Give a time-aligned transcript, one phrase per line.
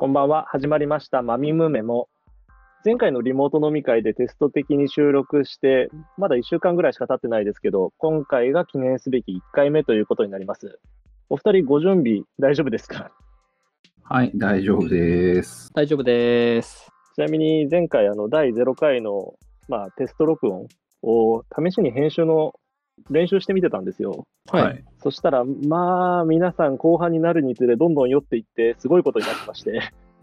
[0.00, 0.44] こんばんは。
[0.46, 1.22] 始まりました。
[1.22, 2.08] マミムメモ。
[2.84, 10.78] 前回のリモート飲み会でテスト的に収録して、まだ1週間ぐらいしか経ってないですけど、今回が記念すべき1回目ということになります。
[11.28, 13.10] お二人ご準備大丈夫ですか？
[14.04, 15.68] はい、大丈夫です。
[15.74, 16.92] 大丈夫です。
[17.16, 19.34] ちなみに前回あの第0回の、
[19.68, 20.68] まあ、テスト録音
[21.02, 22.54] を試しに編集の
[23.10, 24.26] 練習してみてたんですよ。
[24.50, 24.84] はい。
[25.02, 29.80] そしたら、まあ、皆さん後半になるにつれどんどん酔っていって、すごいことになってまして。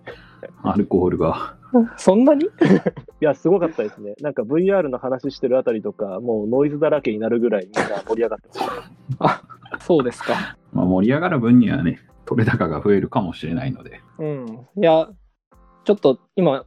[0.64, 1.56] アルコールが。
[1.98, 2.46] そんなに？
[2.46, 2.50] い
[3.20, 4.14] や、すごかったですね。
[4.22, 8.60] なんか VR の話してるあたりとか、もうノイズだらけになるぐらいみんな盛り上がってまし
[9.18, 9.80] た。
[9.82, 10.58] そうですか。
[10.74, 14.02] まあ、盛り上がる分にはね、取れ高が増えるかもしれないので。
[14.20, 14.46] うん。
[14.78, 15.10] いや、
[15.84, 16.66] ちょっと今、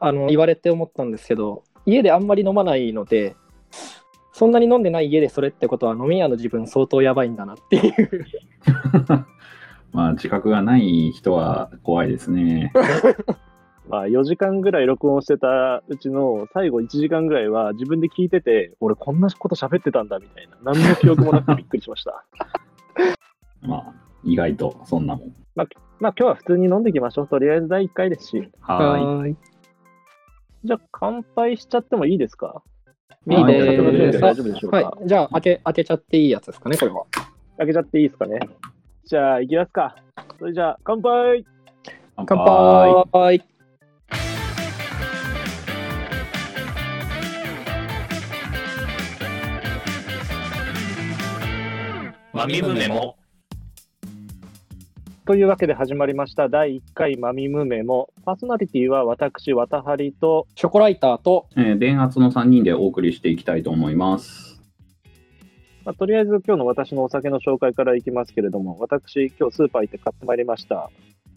[0.00, 3.36] あの、言われて思ったんですけど、家であんまり飲まないので、
[4.36, 8.26] そんなに飲んでない家でそれってことは飲み屋の自分相当やばいんだなっていう。
[9.94, 12.70] まあ、自覚がない人は怖いですね。
[13.88, 22.22] まあ、4時間ぐらい録音してたうちの最後1時間ぐらいは自分で聞いてて、俺こんなこと喋ってたんだみたいな、何の記憶もなくてびっくりしました。
[23.66, 25.34] まあ、意外とそんなもん。
[25.54, 25.66] まあ
[25.98, 27.28] 今日は普通に飲んでいきましょう。
[27.28, 28.50] とりあえず第1回ですし。
[28.60, 29.36] はーい。
[30.64, 32.62] じゃあ乾杯しちゃってもいいですか？
[33.28, 34.20] いいはいです。
[34.20, 35.08] 大丈夫でしょうか、はい。
[35.08, 37.04] じゃあ、開け、開けちゃっていいやつですかね、これは。
[37.58, 38.38] 開けちゃっていいですかね？
[39.04, 39.96] じゃあ、いきますか。
[40.38, 41.46] それじゃあ、乾杯い。
[42.16, 43.42] 乾杯。
[52.32, 53.16] マミムメモ。
[55.26, 58.10] というわけで始まりました第1回マミムメモ。
[58.24, 64.62] パーソナリティは私、わたはりと、ショコライターと、えー電圧の3人でお送りしていきたいと思います。
[65.84, 70.90] まあ、とりあえず今日の私のお酒の紹介からいきますけれども、私、今日スーパー行って買ってまいりました。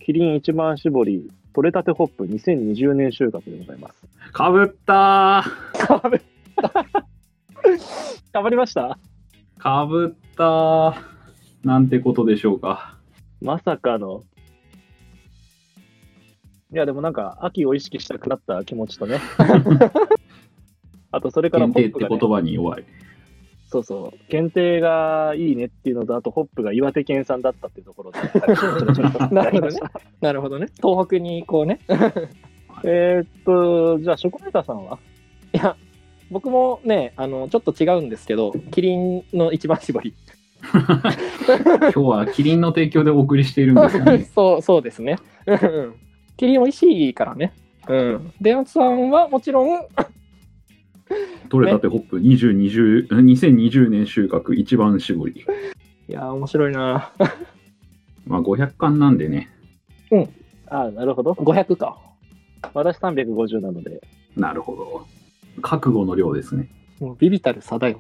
[0.06, 4.32] キリン一番搾り、取れたてホップ2020年収穫でございます。
[4.32, 6.22] かぶったーかぶっ
[6.58, 6.70] た。
[8.34, 9.00] かぶりました
[9.58, 10.94] かぶったー
[11.64, 12.99] なんてことでしょうか。
[13.42, 14.24] まさかの。
[16.72, 19.20] いや、でもなんか、秋を意識したくなった気持ちとね。
[21.12, 22.84] あと、それから限ホップが、ね、定って言葉に弱い。
[23.68, 28.20] そうそう、検定がいいねっていうのと、あと、ホップが岩手県産だったっていうところで。
[29.34, 29.80] なるほどね。
[30.22, 30.68] なるほどね。
[30.78, 31.80] 東北にこうね。
[32.84, 35.00] えーっと、じゃあ、ショコライターさんは？
[35.54, 35.76] いや、
[36.30, 40.14] 僕もね、あの、ちょっと違うんですけど、キリンの一番搾り。
[40.72, 44.24] 今日はキリンの提供でお送りしているんですよね。
[44.36, 45.18] そう、そうですね。
[45.46, 45.96] うん
[46.38, 47.54] キリン美味しいからね。
[47.90, 48.34] うん。
[48.40, 49.82] 電圧さんはもちろん、
[51.50, 55.46] 取れたてホップ2020 2020年収穫一番搾り。
[56.08, 57.12] いやー、面白いな。
[58.26, 59.50] まあ500巻なんでね。
[60.68, 61.32] ああ、なるほど。
[61.34, 61.98] 500か。
[62.74, 64.02] 私350なので。
[64.38, 65.06] なるほど。
[65.62, 66.70] 覚悟の量ですね。
[67.00, 68.00] もうビビたる差だよ。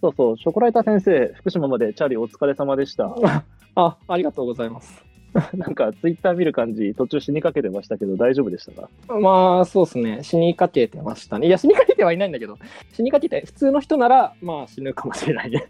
[0.00, 3.14] そうそう、ショコライター先生、福島までチャリお疲れ様でした。
[3.74, 5.04] あ、ありがとうございます。
[5.54, 8.88] なんか、ツイッター見る感じ、途中死にかけてましたけど、大丈夫でしたか？
[9.20, 10.20] まあ、そうですね。
[10.22, 11.48] 死にかけてましたね。
[11.48, 12.58] いや、死にかけてはいないんだけど、
[12.92, 15.66] 死にかけて、普通の人なら、まあ、死ぬかもしれないね。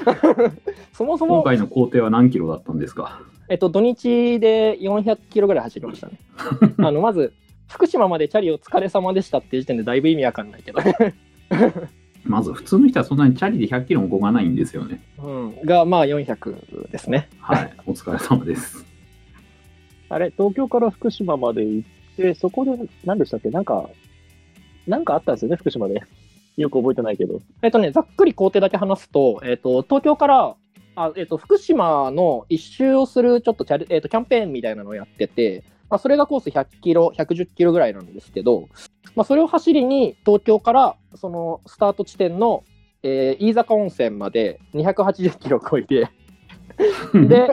[0.92, 3.20] そもそも、今回の工程は何キロだったんですか？
[3.48, 6.14] えっと、土日で400キロぐらい走りましたね。
[6.78, 7.32] あの、まず、
[7.68, 10.80] 福島までチャリお疲れ様でしたっていう時点でだいぶ意味わかんないけど、
[12.24, 15.02] まず普通の人はそんなにチャリで100キロもこがないんですよね。
[15.22, 17.28] うん、が、まあ400ですね。
[17.38, 17.72] はい。
[17.86, 18.84] お疲れ様です。
[20.08, 22.72] あれ、東京から福島まで行って、そこで、
[23.04, 23.50] 何でしたっけ？
[23.50, 23.90] なんか、
[24.86, 26.02] なんかあったんですよね、福島で。
[26.56, 27.40] よく覚えてないけど。
[27.62, 30.54] えっとね、ざっくり工程だけ話すと、えっと、東京から、
[30.96, 38.68] あえっと、福島の一周をするちょっとチャリ、えっと、キャンペーンみたいなのをやってて、まあ、それがコース100キロ、110キロぐらいなんですけど、
[39.14, 42.64] まあ、それを走りに東京からそのスタート地点の、
[43.02, 46.10] えー飯坂温泉まで280キロ超えて、
[47.14, 47.50] で、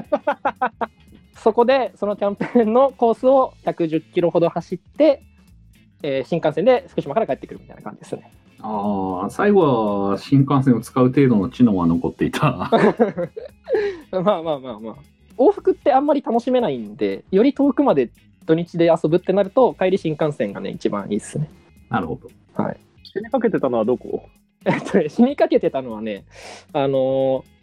[1.36, 5.24] そこでそのキャンペーンのコースを110キロほど走って、
[6.04, 8.32] えー新幹線で福島から帰ってくるみたいな感じですね。
[8.64, 12.70] ああ、最後は新幹線を使う程度の知能は残っていた。
[14.12, 14.96] まあまあまあまあ。
[15.38, 18.12] 往復ってあんまり楽しめないんで、より遠くまで
[18.46, 21.50] 土日で遊ぶってなると、帰り新幹線がね、一番いいですね。
[21.90, 22.30] なるほど。
[23.04, 24.24] 死にかけてたのはどこ？
[24.66, 26.26] えっとね、死にかけてたのはね、
[26.74, 27.62] あのー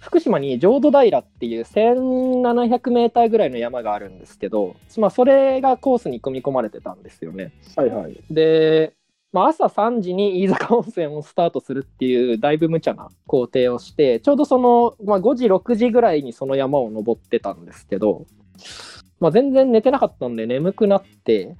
[0.00, 7.52] 福島に浄土平っていう1700メーターぐらいの山があるんですけど、まあ、それがコースに組み込まれてたんですよね。
[7.74, 8.16] はいはい。
[8.30, 8.94] で、
[9.32, 18.24] まあ、朝3時に飯坂温泉をスタートするっていうだいぶ無茶な工程をしてちょうどその、まあ、5時6時ぐらいにその山を登ってたんですけど、
[19.20, 21.56] まあ、全然寝てなかったんで眠くなって。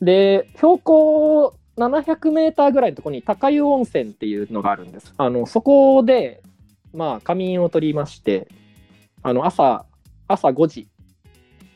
[0.00, 5.14] で標高700メーターぐらいのところに高湯温泉っていうのがあるんです。
[5.16, 6.42] あのそこで
[6.94, 8.48] まあ仮眠を取りまして
[9.22, 9.84] あの朝
[10.28, 10.88] 朝5時、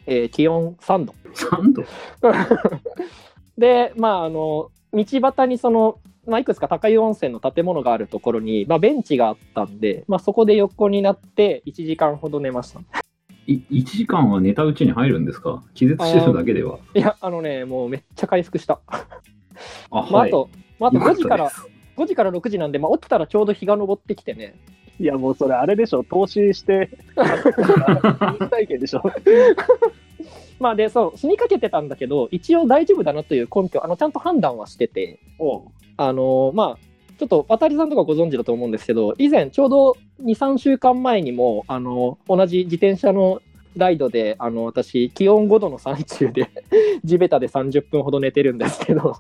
[0.07, 1.15] えー気温3度。
[1.35, 1.85] 3度？
[3.61, 6.01] で、まあ、あの、道端にその、
[6.31, 12.81] まあ、いくつか高湯温泉の建物があるところに、まあ、ベンチがあったんで、まあ、そこで横になって1時間ほど寝ました。
[13.47, 15.63] い ?1 時間は寝たうちに入るんですか？
[15.75, 16.79] 気絶してるだけでは。
[16.95, 18.81] いや、あのね、もうめっちゃ回復した。
[18.89, 18.97] あ、
[19.91, 20.29] まあ、はい。
[20.29, 20.49] あと、
[20.79, 24.55] まあ、あと5時からよっ、たです5時から6時なんで、まあ、起きたらちょうど日が昇ってきてね。
[25.01, 26.91] いや、もうそれあれでしょ、投資して、
[28.37, 29.03] 人 体験でしょ。
[30.61, 35.63] まあ、で、そう、死にかけてたんだけど、一応大丈夫だなという根拠、あの、ちゃんと判断はしてて、おう
[36.03, 36.79] あのまあ、
[37.19, 43.43] ちょっと渡りさんとかご存知だと思うんですけど、以前、ちょうど2、3週間前にも、あの同じ自転車の
[43.77, 46.49] ライドで、あの私、気温5度の山中で、
[47.05, 49.15] 地べたで30分ほど寝てるんですけど、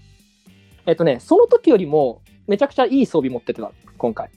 [0.86, 4.30] えっとね、その時よりも、めちゃくちゃいい装備持っててた、今回。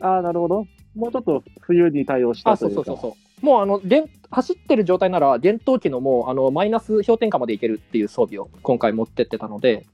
[0.00, 0.66] ああ、なるほど。
[0.94, 2.84] もうちょっと冬に対応したあ、といううか。
[2.84, 3.44] そそうそうそう。
[3.44, 9.84] もうあの電走ってる状態なら、電動機のもうあのマイナス氷点下までいけるっていう装備を今回持ってってたので、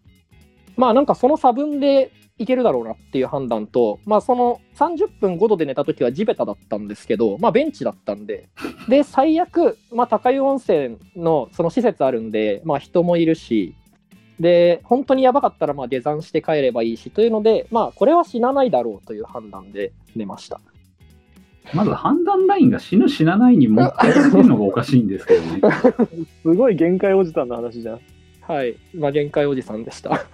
[0.77, 8.49] まあなんかその差分でいけるだろうなっていう判断と、まあその30分5度で寝た時は地べただったんですけど、まあベンチだったんで、
[8.89, 13.75] で、最悪、まあ高湯温泉のその施設あるんで、まあ人もいるし、
[14.41, 20.61] で、本当にやばかったらまあ下山して帰ればいいしというので、まあこれは死なないだろうという判断で寝ました。
[21.75, 25.61] まず判断ラインが死ぬ死なないに持ってかれてるのがおかしいんですけどね。
[26.43, 28.01] すごい限界おじさんの話じゃん。
[28.41, 30.27] はい、まあ、限界おじさんでした。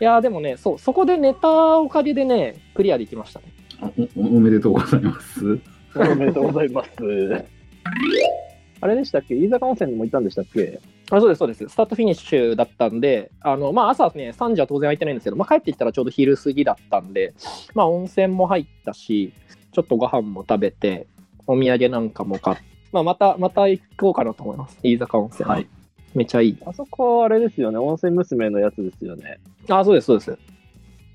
[0.00, 3.46] いやーでもねそう、そこで寝たおかげでね、クリアできましたね。
[3.80, 5.58] あおおめでとうございます。
[5.94, 6.90] おめでとうございます。
[8.80, 9.34] あれでしたっけ？
[9.34, 10.80] 飯坂温泉にも行ったんでしたっけ？
[11.10, 11.66] あそうです、そうです。
[11.68, 17.32] スタートフィニッシュだったんで、あのまあ、朝ね、3時は当然空いてないんですけど、まあ、帰ってきたらちょうど昼過ぎだったんで、
[17.74, 19.32] まあ、温泉も入ったし、
[19.72, 21.06] ちょっとご飯も食べて、
[21.46, 22.62] お土産なんかも買って、
[22.92, 24.78] まあ、また、また行こうかなと思います。
[24.82, 25.48] 飯坂温泉。
[25.48, 25.68] はい。
[26.16, 26.58] めちゃいい。
[26.64, 27.78] あそこあれですよね。
[27.78, 29.38] 温泉娘のやつですよね。
[29.68, 30.38] あ、そうです、そうです。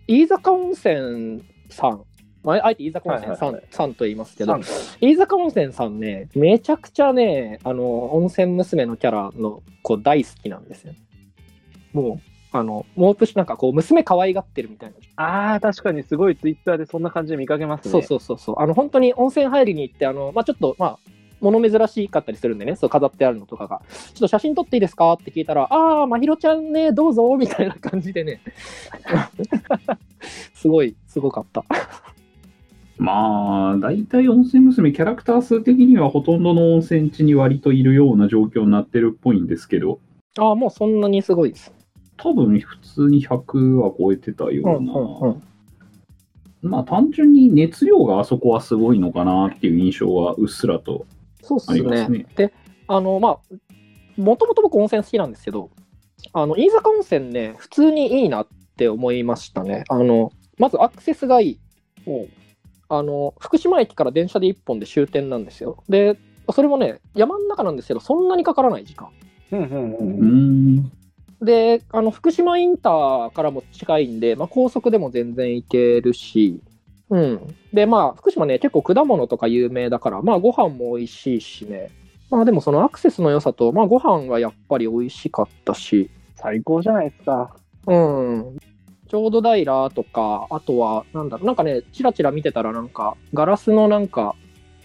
[0.08, 2.04] 飯坂温泉さん、
[2.44, 4.60] まあ、あえて飯坂温泉さん,、はいはいはいさんと言いますけど
[5.00, 10.94] 飯坂温泉さんね、めちゃくちゃね、あの、温泉娘のキャラの子大好きなんですよ。
[11.94, 15.24] もう、あの、もうプしなんかこう、娘可愛がってるみたいな。
[15.24, 17.92] ああ、確かにすごいツイッターでそんな感じで見かけますね。
[17.92, 18.56] そうそうそうそう。
[18.60, 21.00] あの、本当に温泉入りに行って、あの、まあちょっと、まあ、
[21.42, 25.12] 物珍しかったりするんでね、そう飾ってあるのとかが、ちょっと写真撮っていいですか？
[25.14, 28.42] って聞いたら、ああ、まひろちゃんね、どうぞ、 みたいな感じでね、
[30.54, 31.66] すごい、すごかった。
[32.98, 40.00] まあ、大体温泉娘、キャラクター数的にはほとんどの温泉地に割といるような状況になってるっぽいんですけど、
[40.38, 41.74] ああ、もうそんなにすごいです。
[42.18, 44.94] 多分普通に100は超えてたようんううな。
[44.94, 45.32] ん
[46.64, 46.70] うん。
[46.70, 51.08] まあ単純に熱量があそこはすごいのかなっていう印象はうっすらと
[51.42, 52.06] そうっすね。
[52.06, 52.26] すね。
[52.36, 52.54] で、
[52.88, 53.40] あの、まあ、
[54.18, 55.70] もともと僕温泉好きなんですけど、
[56.34, 59.84] あの、飯坂温泉ね、普通にいいなって思いましたね。
[59.90, 61.60] あの、まずアクセスがいい。
[62.90, 65.84] あの、福島駅から電車で1本で終点なんですよ。
[65.88, 66.18] で、
[66.52, 69.10] それもね、山の中なんですけど、そんなにかからない時間。
[69.52, 69.98] うんうんう。
[70.00, 70.92] うんん。
[71.42, 76.62] で、あの、福島インターからも近いんで、まあ、高速でも全然行けるし、
[77.12, 77.56] うん。
[77.74, 81.92] で、まあ、福島ね、結構果物とか有名だから、まあ、ご飯も美味しいしね。
[82.30, 87.54] まあ、でもそのアクセスの良さと、まあ、ご飯はやっぱり美味しかったし、最高じゃないですか。
[87.86, 88.58] うん。
[89.10, 94.36] ちょうど平とか、あとは、なんだろう、なんかね、チラチラ見てたら、なんか、ガラスのなんか、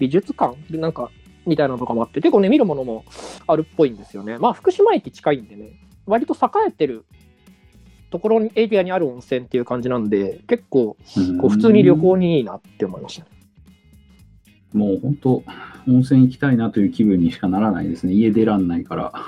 [0.01, 0.57] 美術館？
[0.69, 1.11] でなんか、
[1.47, 3.05] みたいなのとかもあって、結構ね、見るものも
[3.47, 4.39] あるっぽいんですよね。
[4.39, 5.71] まあ、福島駅近いんでね、
[6.07, 7.05] 割と栄えてる
[8.17, 10.97] ところに、エリアにある温泉っていう感じなんで、結構、
[11.39, 13.31] こう普通に旅行にいいなって思いましたね。
[14.73, 15.43] もう本当、
[15.87, 18.15] 温泉行きたいなという気分にしかならないですね。
[18.15, 19.13] 家出らんないから。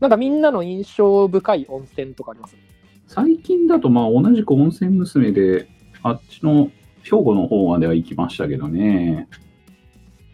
[0.00, 2.56] なんかみんなの印象深い温泉とかあります？
[3.06, 5.68] 最近だとまあ同じく温泉娘で、
[6.02, 6.70] あっちの
[7.02, 9.28] 兵庫の方までは行きましたけどね。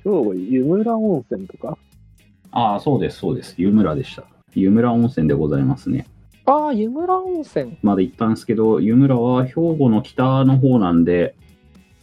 [0.02, 1.76] 兵庫湯村温泉とか？
[2.52, 3.54] ああ、そうです、そうです。
[3.58, 4.24] 湯村でした。
[4.54, 6.06] 湯村温泉でございますね。
[6.46, 7.78] ああ、湯村温泉。
[7.82, 11.34] まで行ったんですけど、湯村は兵庫の北の方なんで、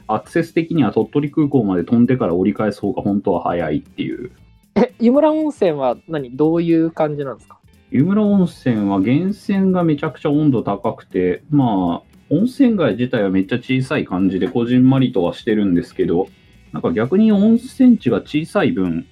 [0.08, 4.32] アクセス的には鳥取空港まで飛んでから折り返す方が本当は早いっていう。
[4.76, 6.36] え、湯村温泉は何？
[6.38, 7.58] どういう感じなんですか？
[7.92, 16.28] 湯村温泉は源泉がめちゃくちゃ温度高くて、まあ、温泉街自体はめっちゃ小さい感じで、こじんまりとはしてるんですけど、
[16.74, 19.08] なんか逆に温泉地が小さい分、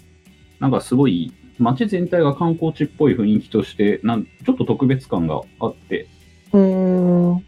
[0.60, 6.08] なんかすごい街全体が観光地っぽい雰囲気として、なんちょっと特別感があって、
[6.54, 6.60] うー
[7.36, 7.46] ん。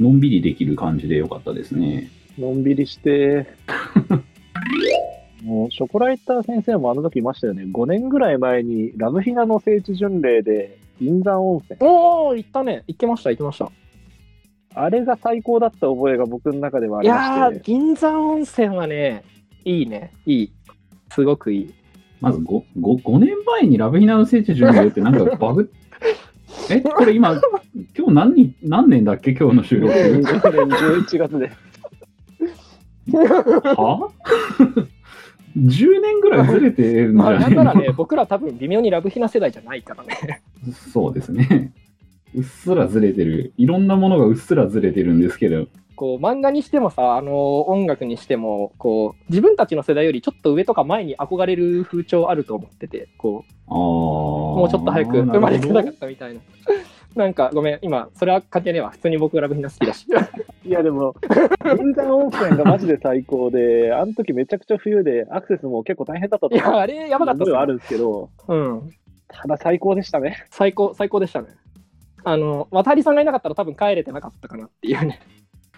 [0.00, 2.10] のんびりできる感じでよかったですね。
[2.38, 3.46] のんびりして。
[5.44, 7.64] もう、ショコライター先生もあの時いましたよね。
[7.64, 11.78] 5年ぐらい前に、ラブヒナの聖地巡礼で、銀山温泉。
[11.82, 12.82] おー、行ったね。
[12.86, 13.70] 行きました、行きました。
[14.74, 19.22] あれが最高だった覚えが僕の中ではあいりまやー、して、銀山温泉はね、
[19.64, 20.12] いいね。
[20.26, 20.52] いい。
[21.10, 21.74] すごくいい。
[22.24, 25.70] まず 5, 5, 5年前にラブヒナの聖地巡礼ってなんかバグ
[26.70, 27.38] え、これ今、
[27.96, 29.92] 今日何日何年だっけ今日の収録。
[29.92, 31.50] 20年11月で。
[33.12, 34.10] は
[35.56, 40.42] ?10 年ぐらいずれてるんじまあ、ゃないの、なんならね、僕ら多分微妙にラブヒナ世代じゃないからね。
[40.92, 41.72] そうですね。
[42.34, 43.52] うっすらずれてる。
[43.58, 45.66] いろんなものがうっすらずれてるんですけど。
[45.96, 53.74] こう漫画にしてもさ、あの音楽にしてもこう自分たちの世代よりちょっと上とか前に憧れる風潮あると思っててこああ。
[53.74, 56.40] うももうちょっと早く生まれてなかったみたいな。
[57.14, 58.90] なんかごめん今それは関係ねえわ。
[58.90, 60.06] 普通に僕ラブヒナ好きだし。
[60.66, 61.14] いやでも、
[61.76, 68.90] 銀山温泉がマジで最高で、 あの時めちゃくちゃ冬でアクセスも結構大変だったといやあれやばかったっあるんですけど、うん。
[69.28, 70.44] ただ最高でしたね。
[70.50, 71.48] 最高最高でしたね。
[72.24, 75.20] あの渡りさんがいなかったら多分帰れてなかったかなっていうね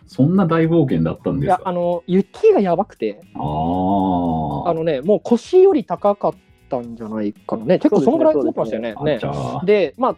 [0.06, 1.62] そんな大冒険だったんいですか？
[1.64, 4.74] やあの雪がやばくてあああ。
[4.74, 6.34] のねもう腰より高かっ
[6.70, 9.18] たんじゃないかなね結構そのぐらい積もってましたよねあね。
[9.64, 10.16] で、まあ、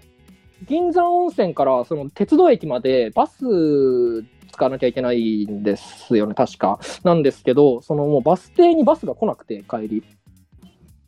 [0.66, 3.45] 銀山温泉からその鉄道駅までバス
[4.52, 6.80] 使わなきゃいけないんですよね、確か。
[7.04, 10.02] なんですけど、そのもうバス停にバスが来なくて、帰り。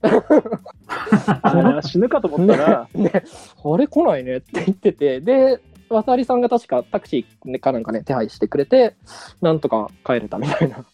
[1.82, 3.10] 死ぬかと思ったら、 ね、
[3.64, 8.94] あれ来ないねって言ってて、で、渡りさんが確かタクシーかなんかね、手配してくれて、
[9.40, 10.84] なんとか帰れたみたいな。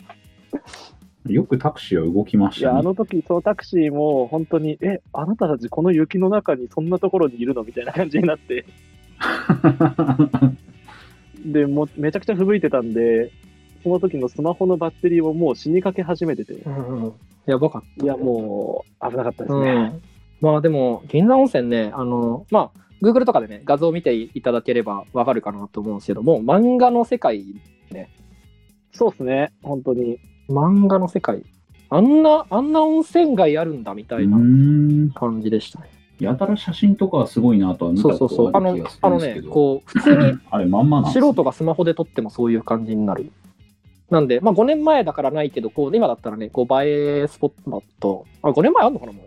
[1.27, 2.83] よくタクシーは動きまいや、あしたね。
[2.83, 8.65] の時、そのタクシーも本当に、え、あなたたちこの雪の中にそんなところにいるのみたいな感じになって、
[11.45, 13.31] で、もうめちゃくちゃ吹雪いてたんで、
[13.83, 17.13] その時のスマホのバッテリーももう死にかけ始めてて、うん、
[17.47, 18.05] やばかった。
[18.05, 19.71] いや、もう危なかったですね。
[19.71, 20.03] うん、
[20.41, 27.45] まあでも、銀山温泉ね、あの、まあ、Google とかでね、画像を見ていただければわかるかなと思うんですけども、漫画の世界、
[28.97, 30.19] そうですね、本当に。
[30.49, 31.43] 漫画の世界、
[31.91, 34.31] あんな、あんな温泉街あるんだみたいう
[35.07, 35.13] な。
[35.13, 35.91] 感じでしたね。
[36.19, 38.51] やたら写真とかはすごいなとは見たそうそうそう。
[38.55, 39.53] あのことある気がす、あのねるんですけ、ど。
[39.53, 43.31] こう、普通に あれまんまなんですね素人がスマホで撮ってもそういう感じになる。
[44.09, 49.27] なんで、まあ5年前だからないけど、こう、今だったらね、こう、映えスポット、あ、5年前あんのかな、もう。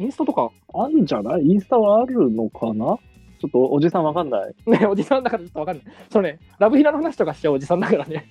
[0.00, 1.42] インスタとか、あるんじゃない？
[1.42, 2.96] インスタはあるのかな？
[3.38, 4.54] ちょっとおじさんわかんない。
[4.66, 5.84] ね、おじさんだからちょっとわかんない。
[6.10, 8.26] そのね、ラブヒナの話とかしちゃうおじさんだからね。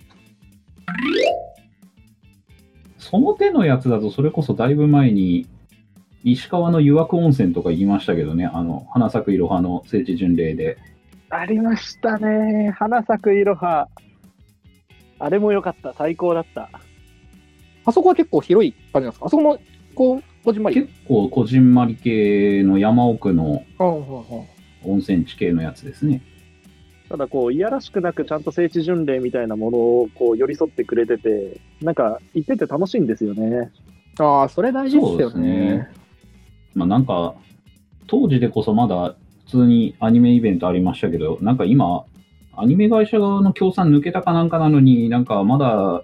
[2.98, 5.48] その手のやつだと、それこそだいぶ前に、
[6.24, 10.78] 石川の湯涌温泉とか行きましたけどね、あの、花咲くいろはの聖地巡礼で。
[11.30, 12.72] ありましたね。
[12.72, 13.88] 花咲くいろは。
[15.18, 15.94] あれも良かった。
[15.94, 16.70] 最高だった。
[17.86, 19.26] あそこは結構広い感じなんですか？
[19.28, 19.60] あそこも、
[19.96, 20.76] こう、こじんまり。
[20.82, 23.64] 結構、こじんまり系の山奥の
[24.84, 26.22] 温泉地系のやつですね。
[27.10, 33.72] ただこう、いやらしくなくちゃんと聖地巡礼みたいなものをこう寄り添ってくれてて、なんか行ってて楽しいんですよね。
[34.20, 35.88] ああ、それ大事ですよそうですねね。
[36.76, 37.36] まあなんか、
[38.08, 39.16] 当時でこそまだ
[39.46, 42.06] 普通にアニメイベントありましたけど、なんか今、
[42.56, 46.04] アニメ会社側の協賛抜けたかなんかなのに、なんかまだ、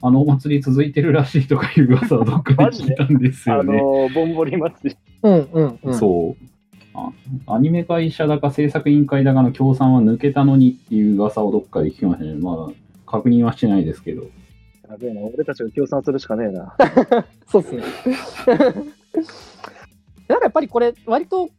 [0.00, 3.78] あのお祭り続いてるらしいとかいう噂をどっかで聞いたんですあよね。
[3.78, 4.96] の、ぼんぼり祭り。
[5.22, 5.94] うんうんうん。
[5.94, 6.44] そう
[6.94, 7.54] あ。
[7.54, 12.34] アニメ会社だか制作委員会だかの協賛は抜けたのにっていう噂をどっかで聞きましたね。
[12.34, 14.22] まあ、確認はしてないですけど。
[14.88, 16.74] やべえな、俺たちが協賛するしかねえな。
[17.46, 17.82] そうですね。
[20.28, 21.50] なんかやっぱりこれ、割と、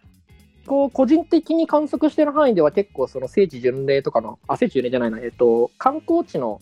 [0.65, 6.59] こう、個人的に観測してる範囲では結構、その聖地巡礼とかの、あ、聖地巡礼じゃないな、えっと、観光地の、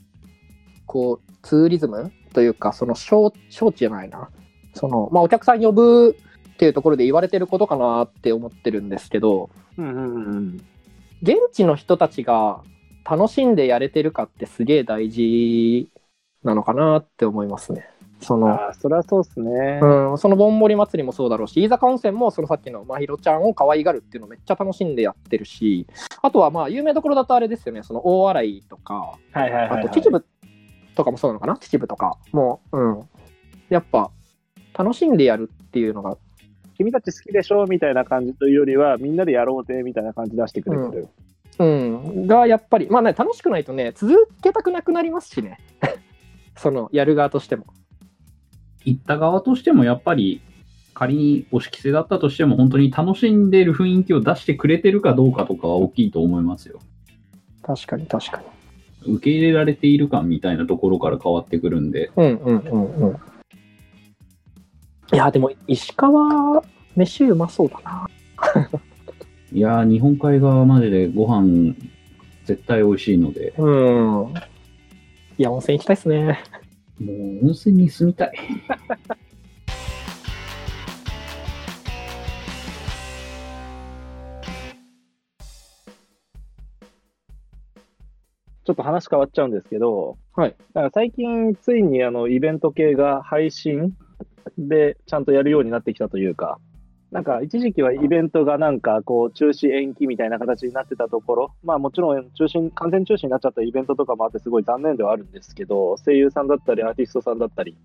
[0.88, 4.30] こう、ツーリズムというか、その、招招致じゃないな。
[4.74, 6.18] その、まあ、お客さん呼ぶ
[6.54, 10.62] っていうところで言われてることかなって思ってるんですけど、うんうんうん。
[11.22, 12.62] 現地の人たちが
[13.10, 15.90] 楽しんでやれてるかってすげえ大事
[16.44, 17.90] なのかなって思いますね。
[18.20, 19.80] その、ああ、そりゃそうっすね。
[19.82, 25.86] うん、そのぼんぼり祭りもそうだろうし、飯坂温泉もそのさっきのまひろちゃんを可愛がるっていうのをめっちゃ楽しんでやってるし、
[26.22, 29.80] あとはまあ有名どころだとあれですよね、その大洗とか、はいはいはい、はい。
[29.82, 30.26] あと秩父、
[30.98, 31.56] とかもそうなのかな？
[31.58, 33.10] 秩父とかもう、うん。
[33.70, 34.12] やっぱ、
[34.78, 36.18] 楽しんでやるっていうのが、
[36.76, 37.66] 君たち好きでしょ？
[37.66, 41.08] みたいな感じというよりは、みんなでやろうぜみたいな感じ出してくれてる。
[41.60, 45.60] うん、がやっぱり、まあね、楽しくないとね、続けたくなくなりますしね。
[46.56, 47.66] その、やる側としても。
[48.86, 50.40] 行った側としてもやっぱり
[50.94, 56.80] 仮に押し着せだったとしても本当に楽しんでいる雰囲気を出してくれてるかどうかとかは大きいと思いますよ。
[57.64, 58.46] 確かに確かに。
[59.08, 62.12] 受け入れられている感みたいなところから変わってくるんで。
[62.16, 63.16] うんうんうんうん。
[65.14, 66.64] いや、でも、石川、
[66.96, 68.10] 飯うまそうだな。
[69.54, 71.74] いやー、日本海側マジでご飯
[72.46, 74.34] 絶対美味しいので、うん。
[75.38, 76.40] いや、温泉行きたいっすね。
[77.00, 78.32] もう温泉に住みたい。
[88.68, 90.50] ちょっと話変わっちゃうんですけど、はい。
[90.50, 93.94] だから最近、ついにあのイベント系が配信
[94.58, 96.60] でちゃんとやるようになってきたというか、
[97.10, 107.78] なんか一時期はイベントがなんかこう中止延期みたいな形になってたところ、まあもちろん中止、完全中止になっちゃったイベントとかもあってすごい残念ではあるんですけど、声優さんだったりアーティストさんだったり、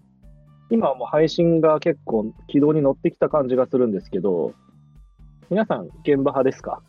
[0.68, 4.52] 今はもう配信が結構軌道に乗ってきた感じがするんですけど、
[5.48, 6.82] 皆さん現場派ですか？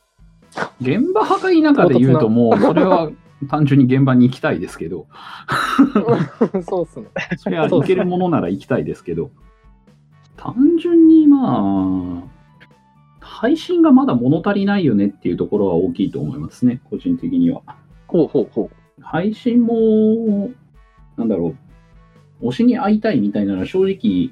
[0.82, 3.12] 現場派が田舎で言うともう、それは
[3.48, 5.08] 単純に現場に行きたいですけど、
[6.68, 7.08] そうっすね。
[7.38, 9.32] それは行けるものなら行きたいですけど、
[10.36, 12.34] 単純にまあ、
[13.20, 17.62] 配信がまだ物足りないよねっていうところは大きいと思いますね、個人的には。
[18.08, 18.70] ほうほうほ
[19.02, 20.52] 配信も、
[21.18, 21.56] なんだろ
[22.42, 24.32] う、推しに会いたいみたいなのは正直、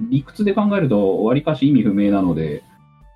[0.00, 2.62] 理屈で考えるとわりかし意味不明なので、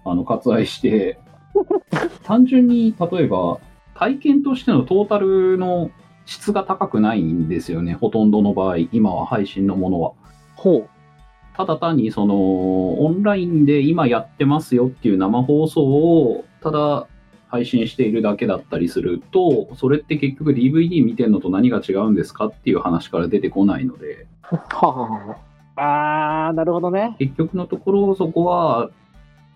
[0.05, 1.19] あの、割愛して、
[2.25, 3.59] 単純に例えば、
[3.99, 5.91] 体験としてのトータルの
[6.25, 10.11] 質が高くないんですよね、ほとんどの場合、今は配信のものは。
[10.11, 10.15] う。
[10.55, 10.89] ほう。
[11.57, 17.09] ただ単にそのオンラインで今やってますよっていう生放送をただ
[17.49, 24.29] 配信しているだけだったりするとそれって結局 DVD 見てるのと何が違うんですかっていう話から出てこないので
[25.75, 27.17] あー、なるほどね。
[27.19, 28.91] 結局のところそこは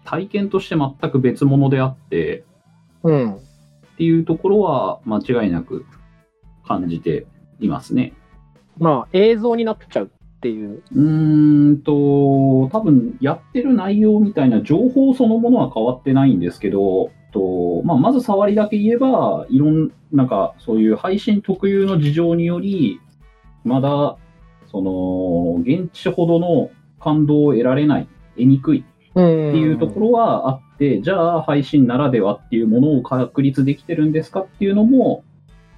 [0.05, 2.42] 体験として全く別物であって
[3.05, 3.38] うん。
[3.94, 5.85] っていうところは間違いなく
[6.66, 7.26] 感じて
[7.61, 8.12] いますね。
[8.78, 10.83] まあ、映像になっちゃうっていう。
[10.94, 23.00] うーんと、多分やってる内容みたいな情報そのものは変わってないんですけど、とまあ、まず触りだけ言えば、いろんなんかそういう配信特有の事情により、
[23.64, 24.16] まだ
[24.70, 28.91] その現地ほどの感動を得られない、得にくいうん。
[29.12, 35.25] っていうところはあって、じゃあ配信ならではっていうものを確立できてるんですかっていうのも、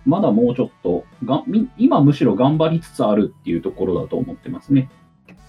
[0.07, 4.89] まだもうちょっとがみ、今むしろ頑張りつつあるっていうところだと思ってますね。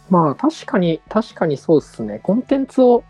[0.09, 2.19] まあ、確かに、確かにそうっすね。
[2.19, 3.03] コンテンツを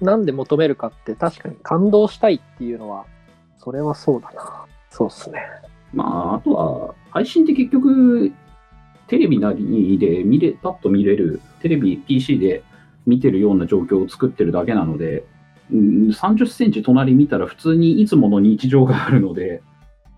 [0.00, 3.06] なんで求めるかって、確かに感動したいっていうのは、
[3.58, 4.66] それはそうだな。
[4.90, 5.40] そうっすね。
[5.92, 8.32] まあ、あとは、配信って結局、
[9.06, 12.62] テレビなりで見れ、パッと見れる、テレビ、PC で
[13.06, 15.24] 見てるような状況を作ってるだけなので、
[15.72, 19.62] うん30センチ隣見たら普通にいつもの日常があるので、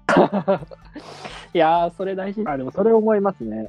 [1.55, 2.42] いやー、それ大事。
[2.46, 3.68] あ、でもそれ思いますね。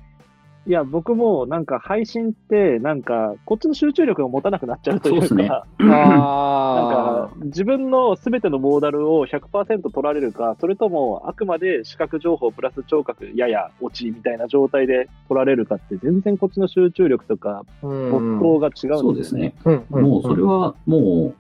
[0.68, 5.50] いや、僕もなんか配信って、なんか、こっちの集中力が持たなくなっちゃうというか、そうですね。
[5.80, 6.14] なん。
[6.14, 19.42] あか、自分のすべてのモーダルを100%取られるか、それともあくまで視覚情報プラス聴覚やや落ちみたいな状態で取られるかって、全然こっちの集中力とかー没頭が違そううんですですね。
[19.42, 19.56] ね。
[19.66, 20.04] うんうん。
[20.04, 21.34] もうそれはも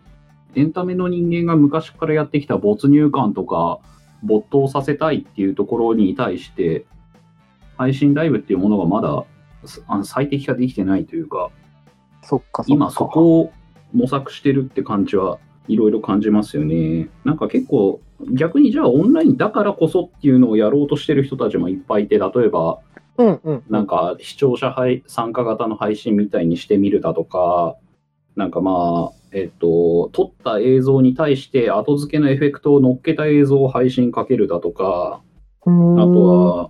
[0.55, 3.79] う、エンタメの人間が昔からやってきた没入感とか、
[4.23, 6.85] 没頭させたいっていうところに対して、
[7.79, 9.23] 配信ライブっていうものがまだ
[9.65, 11.49] すあの最適化できてないというか、
[12.21, 12.65] そっか。
[12.67, 13.53] 今そこを
[13.93, 15.39] 模索してるって感じは
[15.69, 17.07] いろいろ感じますよね。
[17.23, 18.01] なんか結構
[18.33, 22.79] 逆にじゃあオンラインだからこそっていうのをやろうとしてる人たちもいっぱいいて、例えば
[23.17, 23.63] うんうん。
[23.69, 27.77] なんか視聴者配参加型の配信みたいにしてみるだとか、
[28.35, 35.21] なんかまあ、えっと、撮った映像に対して後付けのエフェクトを乗っけた映像を配信かけるだとか、
[35.65, 36.69] ああと、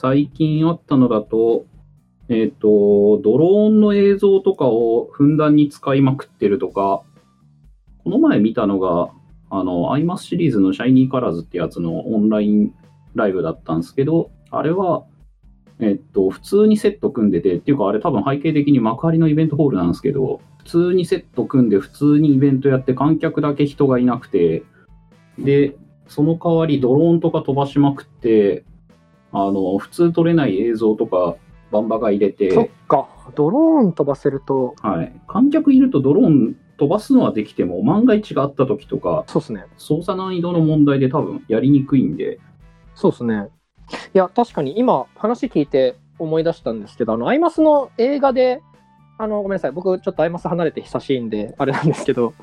[0.00, 1.66] 最近あったのだと、
[2.28, 7.02] えっ、と、ドローンの映像とかをふんだんに使いまくってるとか、
[8.04, 9.10] この前見たのが、
[9.50, 12.72] あの、アイマスシリーズのシャイニーカラーズってやつのオンライン
[13.16, 15.02] ライブだったんですけど、あれは、
[15.80, 24.62] えっと、普通にセット組んでて、っていうかあれ多分背景的に幕張のイベントホールなんですけど、普通にセット組んで普通にイベントやって観客だけ人がいなくて、
[25.40, 25.74] で、
[26.06, 28.64] その代わりドローンとか飛ばしまくって、
[29.32, 31.36] あの、普通撮れない映像とか、
[31.70, 33.08] バンバが入れて、そっか。
[33.34, 35.12] ドローン飛ばせると、はい。
[35.26, 39.66] 観客いるとドローン飛ばすのはできても、万が一があった時とか、そうですね。
[39.76, 42.38] 操作難易度の問題で多分やりにくいんで、
[42.94, 43.48] そうですね。
[44.14, 48.62] いや、確かに今、話聞いて思い出したんですけど、あの、アイマスの映画で、
[49.18, 49.72] あの、ごめんなさい。
[49.72, 52.34] 僕、ちょっとアイマス離れて久しいんで、あれなんですけど、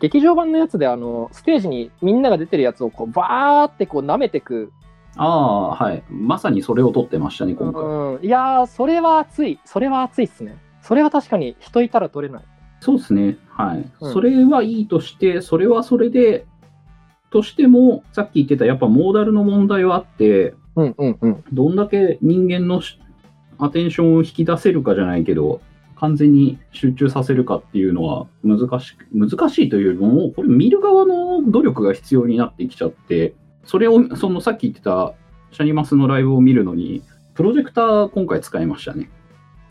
[0.00, 4.72] 劇場版のやつで、あの、ステージにみんなが出てるやつを、こう、バーってこう、舐めてく。
[5.18, 6.02] ああ、はい。
[6.08, 7.82] まさにそれを撮ってましたね、今回。
[7.82, 8.24] うん。
[8.24, 9.58] いやー、それは熱い。
[9.64, 10.56] それは熱いっすね。
[10.80, 12.42] それは確かに人いたら撮れない。
[12.80, 13.36] そうですね。
[13.48, 13.90] はい。
[14.00, 16.46] うんそれはいいとして、それはそれで、
[17.30, 21.44] としても、さっき言ってたやっぱモーダルの問題はあって、うんうんうん。
[21.52, 22.98] どんだけ人間のし
[23.58, 25.60] アテンションを引き出せるかじゃないけど、
[25.96, 35.14] 完全に集中させるかっていうのは難しく、難しいというよりも、もうこれ見る側の努力が必要になってきちゃって、それを、そのさっき言ってた
[35.52, 37.02] シャニマスのライブを見るのに、
[37.34, 39.10] プロジェクター今回使いましたね。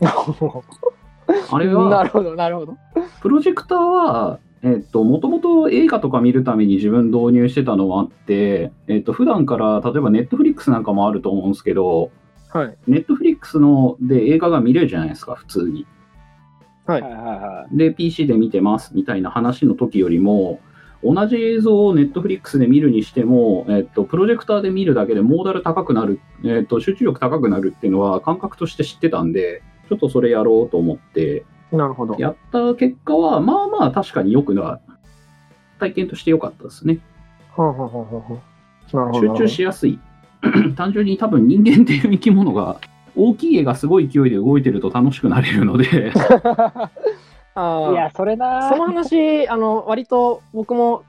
[1.50, 2.76] あれなは、るほど、なるほど。
[3.20, 12.10] プロジェクターは、えっと、もともと映画とか見るために自分導入してたのもあって、えっと、普段から、例えばネットフリックスなんかもあると思うんですけど、
[12.50, 12.76] はい。
[12.86, 15.86] ネットフリックスので映画が見れるじゃないですか、普通に。
[16.86, 20.60] はいはいはいはで、PC で見てますみたいな話の時よりも、
[21.02, 32.16] 同じ映像をネットフリックスで見るにしても、えっと、プロジェクターで見るだけでモーダル高くなる、えっと、集中力高くなるっていうのは感覚として知ってたんで、ちょっとそれやろうと思って、なるほど。
[32.18, 34.80] やった結果は、まあまあ確かに良くな、
[35.78, 36.98] 体験として良かったですね。
[37.56, 38.42] はんはんはんはんはん
[38.92, 39.36] なるほど。
[39.36, 39.98] 集中しやすい。
[40.76, 42.80] 単純に多分人間っていう生き物が、
[43.16, 46.12] 大きい絵がすごい勢いで動いてると楽しくなれるので、
[47.58, 47.92] あい。
[47.92, 51.04] いや、それなその話、あの、割と僕も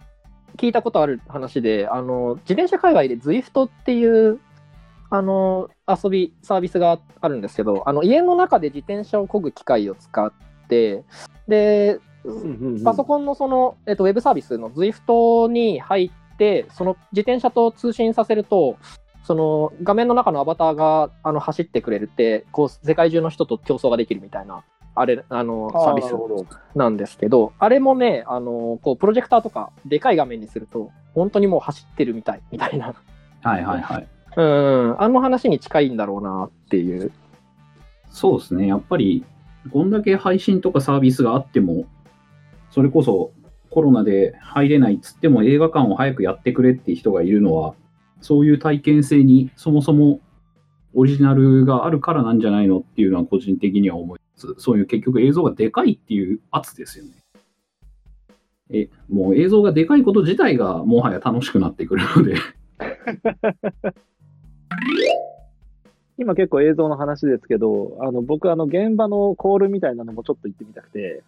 [0.58, 4.40] 聞いたことある話で、あの、自転車界隈で ZWIFT っていう、
[5.12, 10.32] あの、遊び、サービスがあるんですけど、あの、家の中で自転車を漕ぐ機械を使っ
[10.68, 11.04] て、
[11.48, 12.00] で、
[12.84, 18.78] パソコンのその、えっと、ウェブサービスの ZWIFT に入って、その自転車と通信させると、
[19.24, 24.64] その画面の中のアバターがあの走ってくれるって、こう世界中の人と競争ができるみたいな、
[25.00, 26.14] あれ、あの、サービス
[26.76, 32.94] なんですけど、あれもね、あの、こう、プロジェクターとか、でかい画面にすると、本当にもう走ってるみたい、みたいな。
[33.42, 34.08] はいはいはい。
[34.36, 37.12] うん、あの話に近いんだろうなっていう。
[38.10, 38.68] そうですね。
[38.68, 39.24] やっぱり、
[39.72, 41.86] こんだけ配信とかサービスがあっても、
[42.72, 43.32] それこそ
[43.70, 47.74] コロナで入れないっつっても映画館を早くやってくれっていう人がいるのは、
[48.20, 50.20] そういう体験性にそもそも
[50.94, 54.20] オリジナルがあるからなんじゃないのっていうのは個人的には思い
[54.58, 57.12] そういう結局映像がでかいっていう圧ですよね。
[58.72, 62.36] え、もう映像がでかいこと自体がもはや楽しくなってくるので。
[66.18, 71.24] 今結構映像の話ですけど、あの僕、あの現場のコールみたいなのもちょっと行ってみたくて、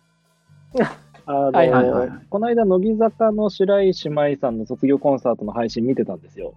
[1.26, 6.54] あのはいはいはいはいこの間、乃木坂の白石麻衣さんの卒業コンサートの配信見てたんですよ。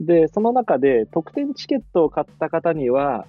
[0.00, 3.26] で、その中で特典チケットを買った方には、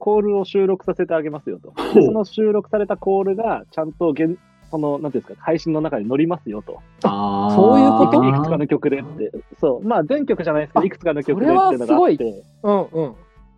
[0.00, 1.72] コールを収録させてあげますよと。
[1.94, 4.36] でその収録されたコールが、ちゃんと現
[4.70, 6.80] その、なんていうんですか、配信の中に乗りますよと。
[7.02, 8.24] あーそういうこと？
[8.24, 9.32] いくつかの曲でって。
[9.60, 9.86] そう。
[9.86, 12.42] まあ、全曲じゃないですけど、あいくつかの曲でっていうのがあそれはすごいって。
[12.62, 13.14] うんうん。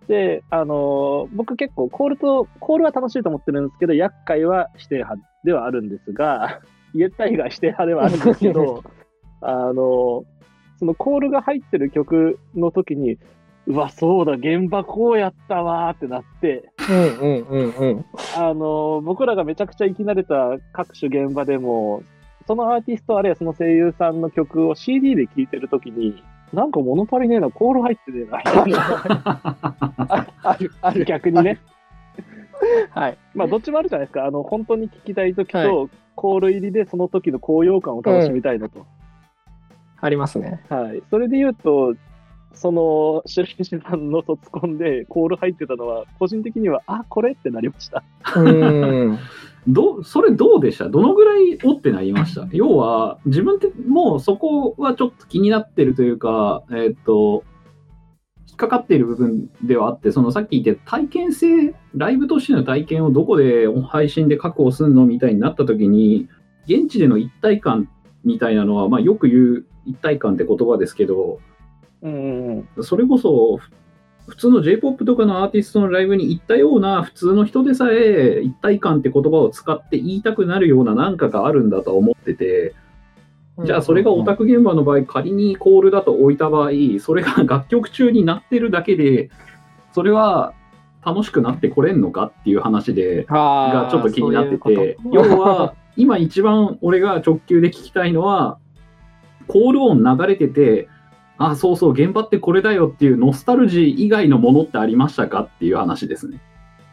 [0.09, 6.61] で、あのー僕結構コールと、コールは楽しいと思ってるんですけど、厄介は否定派ではあるんですが、
[6.95, 8.83] イエッタイが否定派ではあるんですけど、
[9.43, 10.25] あのー
[10.79, 13.19] そのコールが入ってる曲の時に、
[13.67, 18.05] うわ、そうだ、現場こうやったわーってなって、うんうんうんうん。
[18.37, 22.03] あのー僕らがめちゃくちゃ生き慣れた各種現場でも、
[22.47, 26.23] そのアーティストあるいはその声優さんの曲を CD で聴いてる時に、
[26.53, 28.43] なんか物足りねえな、コール入ってねえな、
[30.13, 31.05] あ あるある。
[31.05, 31.61] 逆にね。
[32.91, 33.19] はい。
[33.35, 34.25] まあ、どっちもあるじゃないですか。
[34.27, 38.87] あの、本当に聞きたいときはと、コール入りでその時の高揚感を楽しみたいのと。
[40.01, 40.61] ありますね。
[40.69, 41.03] はい。
[41.11, 41.95] それで言うと、
[42.55, 48.03] その、白石さんの卒コンでコール入ってたのは、個人的には、あ、これってなりました。
[48.37, 49.19] うん。
[49.69, 50.89] どそれどうでした？
[50.89, 52.49] どのぐらいおってなりました？
[52.53, 57.45] 要は、自分ってもうそこはちょっと気になってるというか、えーっと、
[58.49, 66.29] 引っかかっている部分ではあって、そのさっき言って体験性、ライブとしての体験をどこで配信で確保するのみたいになった時に、
[66.67, 67.89] 現地での一体感
[68.25, 71.39] みたいなのは、まあよく言う一体感って言葉ですけど、
[72.03, 72.69] うん。
[72.83, 73.71] それこそ、ふ
[74.29, 82.75] 普通の J-POP とかのアーティストのライブに行ったような普通の人でさえ一体感って言葉を使って言いたくなるようななんかがあるんだとは思ってて、
[83.65, 89.31] じゃあそれがオタク現場の場合、仮にコールだと置いた場合、それが楽曲中になってるだけで、
[89.93, 90.55] それは
[91.05, 98.59] 楽しくなってこれんのかっていう話で、がちょっと気になってて、要は、今一番俺が直球で聞きたいのは、
[99.49, 100.89] コール音流れてて、
[101.51, 106.41] あ、そうそう、現場ってこれだよっていうノスタルジー以外のものってありましたかっていう話ですね。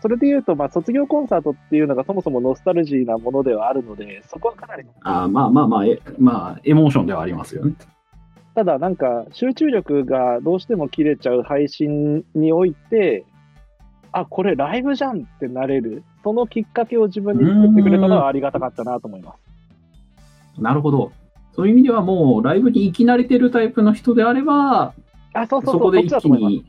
[0.01, 4.87] それで言うと、まあ、卒業コンサートっていうのがそもそもノスタルジーなものではあるので、そこはかなり。
[5.01, 7.73] あまあまあまあ、えまあ、エモーションではありますよね。
[8.55, 13.25] ただ、なんか、集中力がどうしても切れちゃう配信において、
[14.11, 19.35] あ、これライブじゃんってなれる、そのきっかけを自分に作ってくれたのはありがたかったなと思いま
[20.55, 20.61] す。
[20.61, 21.11] なるほど。
[21.53, 24.93] そういう意味ではもう、ライブに行き慣れてるタイプの人であれば、
[25.33, 26.65] あ、そうそうそう、そこで一気に、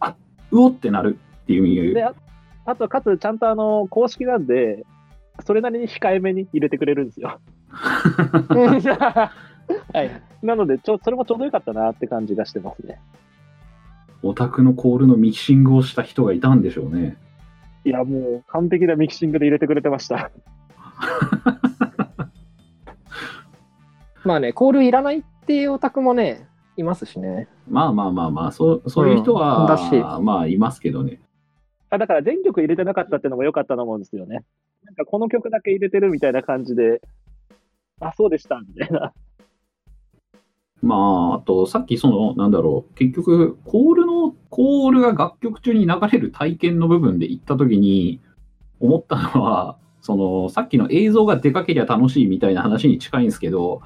[0.00, 0.14] あ
[0.50, 2.14] うおってなるっていう意味で、あ
[2.66, 4.84] あと、かつ、ちゃんとあの、公式なんで、
[5.44, 7.38] それなりに控えめに入れてくれるんですよ。
[9.92, 10.10] はい。
[10.42, 13.00] なので、ちょ、それもちょうどよかったなって感じがしてますね。
[14.22, 17.18] オタクのコールのミキシングをした人がいたんでしょうね。
[17.84, 20.30] いや、もう、完璧なミキシングで入れてくれてました。
[24.24, 27.48] まあね、コールいらないっていうオタクもね、いますしね。
[27.68, 31.20] まあまあまあまあ、そうそういう人は、うんだしまあいますけどね。
[31.90, 34.44] あだから、全曲入れてなかったっていうのも良かったと思うんですよね。
[34.82, 37.00] なんか、この曲だけ入れてるみたいな感じで、
[38.00, 39.12] あ、そうでした、みたいな。
[40.82, 48.20] まあ、あと、さっきその、なんだろう、結局、コールの、コールが楽曲中に流れる体験の部分で行った時に、
[48.80, 53.80] 思ったのは、その、さっきの映像がでかけりゃ楽しいみたいな話に近いんですけど、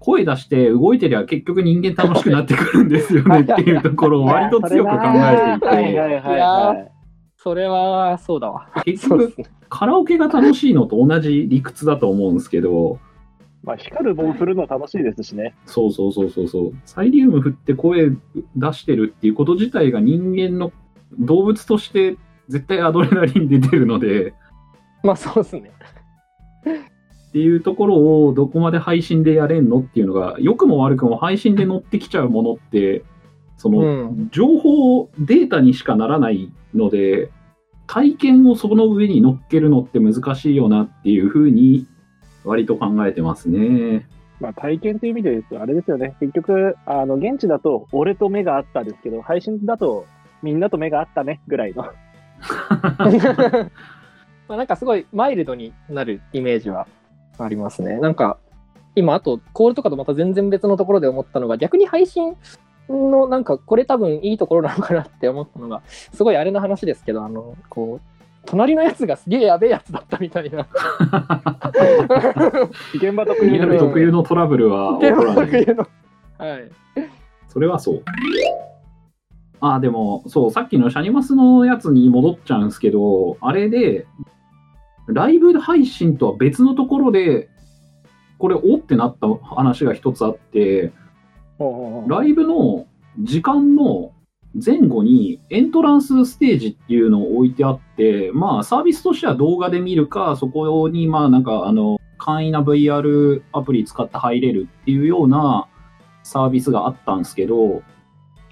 [0.00, 6.90] 声出して動いてりゃ結局人間楽しくなってくるんですよね っていうところを割と強く考えていはいて、はいはいはい。
[7.36, 8.68] それは、そうだわ。
[8.84, 9.34] 結局。
[9.68, 12.98] カラオケが楽しいのと同じ理屈だと思うんですけど、
[13.62, 15.54] まあ、光る棒振るの楽しいですしね。
[15.66, 16.72] そうそうそうそうそう。
[16.84, 18.10] サイリウム振って声
[18.56, 20.72] 出してるっていうこと自体が人間の
[21.18, 22.16] 動物として
[22.48, 24.34] 絶対アドレナリン出てるので、
[25.02, 25.70] まあそうですね。
[27.30, 33.04] っていうところをどこまで配信でやれんのっていうのが、良くも悪くも配信で乗ってきちゃうものって、
[33.56, 34.28] その、うん。
[34.32, 37.30] 情報、データにしかならないので、
[37.86, 41.86] 体験をその上に乗っけるのって難しいよなっていうふうに、
[42.44, 44.08] 割と考えてますね。
[44.40, 46.16] まあ、体験という意味で言うと、あれですよね。
[46.18, 50.04] 結局、あの、現地だと、俺と目があったですけど、配信だと、
[50.42, 51.84] みんなと目があったね、ぐらいの。
[54.50, 56.88] まあなんかすごいマイルドになるイメージは
[57.44, 57.98] ありますね。
[57.98, 58.38] なんか、
[58.94, 62.36] 今、あと、コールとかとまた全然別のところで思ったのが、逆に配信
[62.88, 70.66] の、なんか、これ多分いいところなのかなって思ったのが、すごいあれの話ですけど、あの、こう、隣のやつがすげえやべえやつだったみたいな。
[72.94, 73.78] 現場特有の。
[73.78, 75.66] 特有のトラブルは 起こらない。
[75.66, 75.86] の。
[76.38, 76.70] はい。
[77.48, 78.02] それはそう。
[79.60, 84.06] ああ、でも、そう、さっきのシャニマスのやつに戻っちゃうんですけど、あれで、
[85.12, 87.48] ライブ配信とは別のところで、
[88.38, 90.92] これ、おってなった話が一つあって、
[92.06, 92.86] ライブの
[93.18, 94.12] 時間の
[94.54, 105.68] 前後にエントランスステージっていうのを置いてあって、まあサービスとしては動画で見るか、そこにまあなんかあの簡易な VR アプリ使って入れるっていうような
[106.22, 107.82] サービスがあったんですけど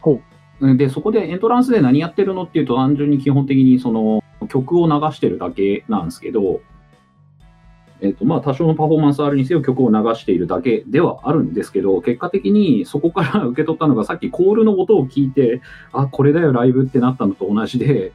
[0.00, 0.20] ほ、
[0.60, 6.60] で、そこでエントランスで何やってるのっていうと単純に基本的にその曲を流してるだけなんですけど、
[8.00, 18.12] えっとまあ、多少のパフォーマンスあるにせよ曲を流しているだけではあるんですけど、結果的にそこから 受け取ったのがさっきコールの音を聞いて、あ、これだよライブってなったのと同じで、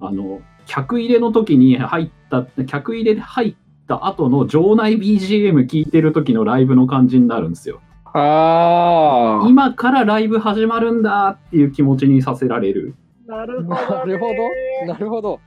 [0.00, 3.54] あの、客入れの時に入った、客入れで入っ
[3.86, 7.80] た後の場内 BGM 聞いてる時のライブの感じになるんですよ。
[8.04, 9.48] ああ。
[9.48, 12.94] 今からライブ始まるんだっていう気持ちにさせられる。
[13.26, 13.76] なるほど、ね。
[13.86, 14.92] なるほど。
[14.92, 15.40] なるほど。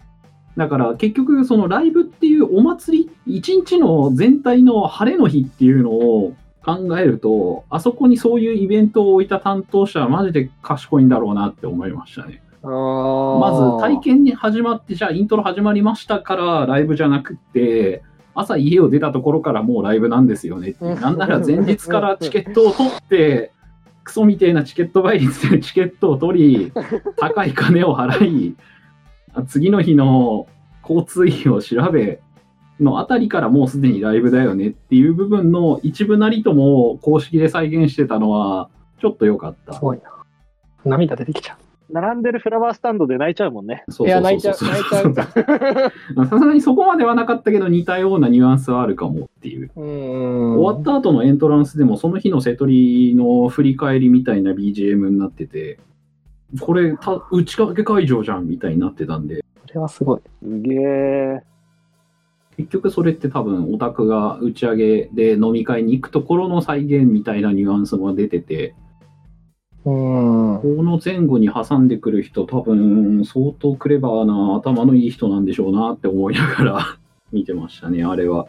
[0.59, 12.41] だから結局そのライブっていうお祭り、一日の全体の晴れの日っていうのを考えると、あそこにそういうイベントを置いた担当者はマジで賢いんだろうなって思いましたね。
[12.61, 18.03] まず体験に始まって、じゃあイントロ始まりましたからライブじゃなくって、
[18.35, 20.83] 朝家を出たところからもうライブなんですよねって。
[20.83, 23.53] なんなら前日からチケットを取って、
[24.03, 26.73] クソみたいなチケット倍率でチケットを取り、
[27.15, 28.57] 高い金を払い、
[29.47, 30.47] 次の日の
[30.81, 32.21] 交通費を調べ、
[32.79, 38.69] のあたりからもうすでにライブだよねっていう部分の一部なりとも公式で再現してたのは、
[39.01, 39.79] ちょっと良かったす。
[39.81, 40.11] ごいな。
[40.85, 41.57] 涙出てきちゃ
[41.91, 43.83] 並んでるフラワースタンドで泣いちゃうもんね。
[43.89, 45.13] そういや、泣いちゃう、泣いちゃう。
[46.27, 49.71] さすがにそこまではなかったけど似たようなニュアンスはあるかもっていう。
[49.75, 50.59] うん。
[50.59, 55.79] 終わった後のエントランスでもその日の瀬取りの振り返りみたいな BGM になってて、
[56.59, 60.21] これた打ち掛け会場じゃんみたいになってたんで、これはすごい。
[60.41, 61.43] すげえ。
[62.57, 68.75] 結局それって多分オタクが打ち上げで飲み会に行くところの再現みたいなニュアンスも出てて、
[69.85, 70.61] うん。
[70.61, 76.97] この前後に挟んでくる人多分相当クレバーな頭のいい人なんでしょうなって思いながら
[77.31, 78.47] 見てましたね、あれは。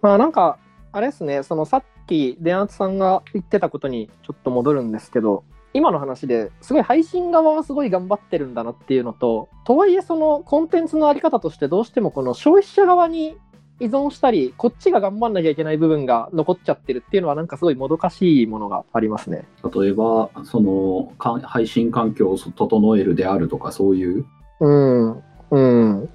[0.00, 0.58] まあなんか、
[0.92, 13.36] あれですね、そのさっき、電圧さんが言ってたことにちょっと戻るんですけど、今の話ですごい配信側はすごい頑張ってるんだなっていうのと、とはいえそのコンテンツのあり方としてどうしてもこの消費者側に
[13.78, 19.44] 依存したり、こっちが頑張んなきゃいけない部分が残っちゃってるっていうのはなんかすごいもどかしいものがありますね。
[19.74, 24.26] 例えば、そのか配信環境を整えるであるとか、そういう、
[24.60, 25.22] うん。
[25.50, 26.08] うん。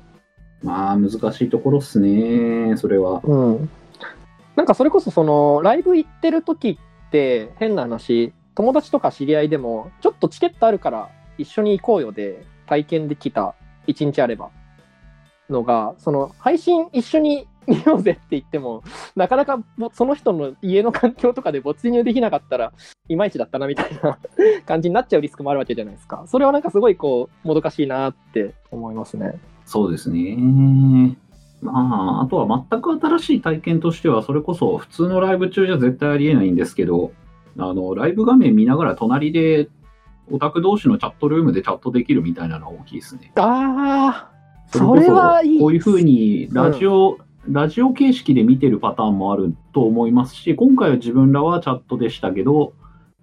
[0.61, 3.21] まあ難しいところっすね、それは。
[3.23, 3.69] うん。
[4.55, 13.55] なんかそれこそそのライブ行ってる時って変な話友達とか知り合いでもちょっとチケットあるから一緒に行こうよで体験できた
[13.87, 14.49] 一日あれば。
[15.49, 18.83] のがその配信一緒に見ようぜって言っても
[19.15, 19.59] なかなか
[19.93, 22.73] その人の家の環境とかで没入できなかったら
[23.09, 24.17] いまいちだったなみたいな
[24.65, 26.23] 感じになっちゃうリスクもあるわけじゃないですか。
[26.27, 29.39] それはなんかすごいこうもどかしいなって思いますね。
[29.65, 31.15] そうですね。
[31.61, 37.11] まあ、あとは全く新しい体験としては、それこそ普通のライブ中じゃ絶対ありえないんですけど、
[37.57, 39.69] あの、ライブ画面見ながら隣で
[40.31, 43.31] オタク同士のチャットルームでチャットできるみたいなのは大きいですね。
[43.35, 44.35] ああ
[44.67, 52.73] それはいいこういうふうにラジオ、ラジオ形式で見てるパターンもあると思いますし、今回は自分らはチャットでしたけど、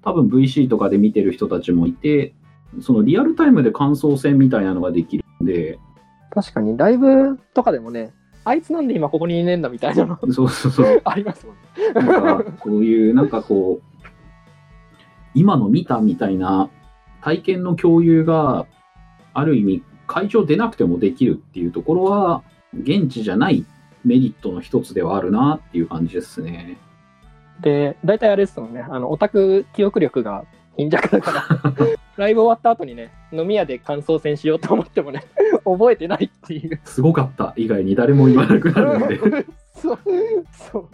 [0.03, 2.35] 多分 VC とかで見てる人たちもいて、
[2.81, 5.79] そのリアルタイムで感想戦みたいなのができるんで、
[6.31, 8.13] 確かにライブとかでもね、
[8.45, 11.01] あいつなんで今ここにいねえんだみたいなのそうそうそう。
[11.05, 11.93] ありますもんね。
[11.95, 14.09] なんか、こういう、なんかこう、
[15.35, 16.69] 今の見たみたいな
[17.21, 18.67] 体験の共有が、
[19.35, 22.43] ある意味、会場出なくてもできるっていうところは、
[22.75, 23.65] 現地じゃない
[24.05, 26.79] メリットの一つではあるなっていう感じですね。
[27.61, 30.45] で、大体あれですもんね、あのオタク記憶力が
[30.77, 31.73] 貧弱だから、
[32.17, 35.25] ライブ終わった後にね、飲み屋で感想戦しようと思ってもね、
[35.65, 36.81] 覚えてないっていう。
[36.85, 39.19] すごかった以外に誰も言わなくなるんで。
[39.75, 39.99] そう、
[40.53, 40.89] そう。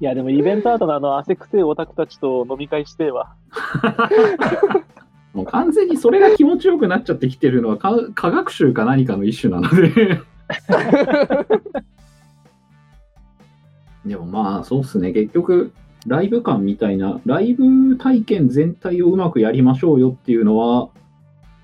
[0.00, 3.34] いや、でもイベント後のあの汗くせえオタクたちと飲み会してえわ。
[5.32, 10.20] もう完全にそれが気持ちよくなっちゃってきてるのはか科学習か何かの一種なので。
[14.04, 15.72] でもまあそうっすね結局
[16.06, 20.88] ライブ感みたいなライブ体験全体をうまくやりましょうよっていうのは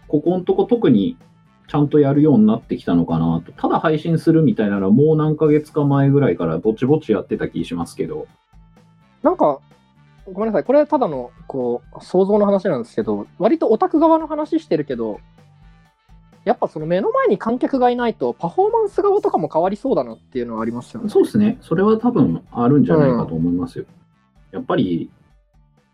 [0.07, 1.17] ここのとこ特に
[1.67, 8.27] ちゃんとやるようになってきたのかなとただ配信するみたいなのはもう何ヶ月か前ぐらいからぼちぼちやってた気しますけど
[9.23, 9.61] なんか、
[10.27, 15.21] ごめんなさい、これはただのこう想像の話なんですけど、割とオタク側の話してるけど、
[16.45, 21.09] やっぱその目の前に観客がいないと、パフォーマンス側とかも変わりそうだなっていうのはありますよね。
[21.09, 21.59] そうですね。
[21.61, 23.85] それは多分あるんじゃないかと思いますよ。
[24.53, 25.11] やっぱり、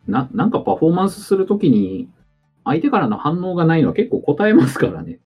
[0.06, 2.08] な、なんかパフォーマンスするときに、
[2.64, 5.18] 相手からの反応がないのは結構堪えますからね。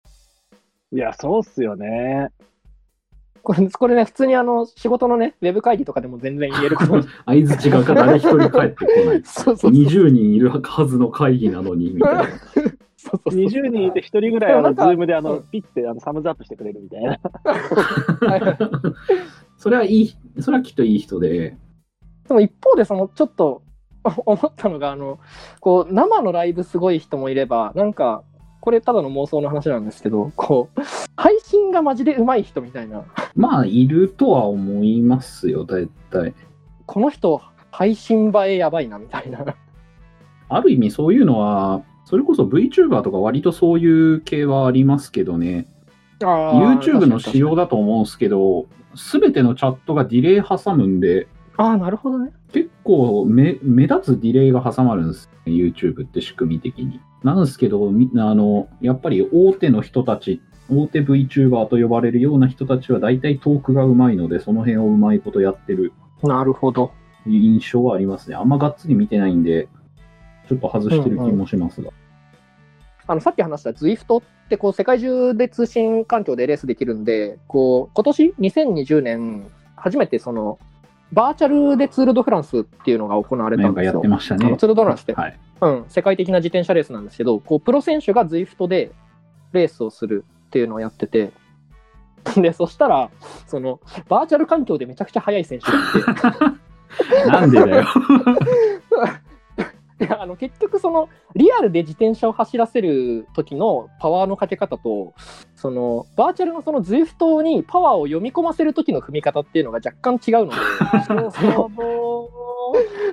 [0.91, 2.29] いや、そうっすよね。
[3.41, 7.01] これこれね、普通にあの仕事のね、ウェブ会議とかでも全然言えること。
[7.25, 9.21] 相づちが誰一人返ってこない。
[9.25, 9.71] そうそうそう。
[9.71, 12.23] 20人いるはずの会議なのに、みたいな。
[12.25, 12.33] そう
[12.97, 17.17] そうそう20人いて1人ぐらい、あの、ズームで、あの、うんピッて、あの、サムズアップしてくれるみたいな。
[19.57, 21.57] それはいい、それはきっといい人で、
[22.29, 23.63] でも一方で、そのちょっと
[24.25, 25.19] 思ったのが、あの、
[25.59, 28.23] こう、生のライブすごい人もいれば、なんか、
[28.61, 30.81] これただの妄想の話なんですけど、こう、
[31.15, 33.03] 配信がマジで上手い人みたいな、
[33.35, 36.33] まあ、いるとは思いますよ、大体。
[36.85, 39.45] この人、配信映えやばいなみたいな。
[40.49, 45.67] ある意味そういうのは、それこそ VTuber とか割とそういう系はありますけどね。
[46.19, 48.65] YouTube の仕様だと思うんですけど、
[48.95, 51.27] すべてのチャットがディレイ挟むんで、
[51.59, 52.31] ああ、なるほどね。
[52.53, 57.01] 結構目目立つディレイが挟まるんです、YouTube って仕組み的に。
[57.21, 60.41] なんですけど、みあのやっぱり大手の人たち、
[60.71, 65.91] 大手 VTuber と呼ばれるような人たちは大体トークがうまいので、その辺をうまいことやってる
[66.23, 66.93] なるほど。
[67.27, 68.37] 印象はありますね。
[68.37, 69.67] あんまがっつり見てないんで、
[70.47, 71.91] ちょっと外してる気もしますが。
[73.05, 80.57] あのさっき話した ZWIFT ってこう世界中で通信環境でレースできるんで、こう今年2020年、初めてその
[81.11, 84.01] バーチャルでツール・ド・フランスっていうのが行われたなんですよ。
[84.01, 84.57] てましたねあの。
[84.57, 85.39] ツール・ド・フランスってはい。
[85.61, 88.91] うん、世界的な自転車レースなんですけど、こうプロ選手が ZWIFT で
[89.51, 91.31] レースをするっていうのをやってて、
[92.37, 93.09] で、そしたら、
[93.47, 96.25] その、バーチャル環境でめちゃくちゃ速い選手がい
[97.25, 97.85] て、 なんでだよ。
[100.01, 105.13] いやあの結局そのリアルで自転車を走らせる時のパワーのかけ方と
[105.55, 110.55] そのバーチャルのその ZWIFT にパワーを読み込ませる時の踏み方っていうのが若干違うので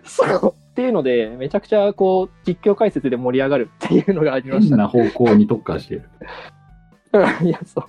[0.05, 6.03] そうっていうのでめちゃくちゃこう実況解説で盛り上がるっていうのがありました、変な方向に特化してる。
[7.43, 7.84] いやそう